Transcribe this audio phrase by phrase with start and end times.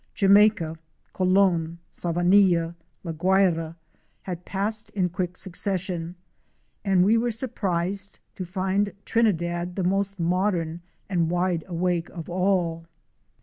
[0.15, 0.77] Jamaica,
[1.13, 3.75] Colon, Savanilla, La Guayra
[4.23, 6.15] had passed in quick succession,
[6.83, 12.87] and we were surprised to find Trinidad the most modern and wide awake of all.